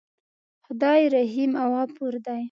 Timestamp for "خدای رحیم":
0.65-1.51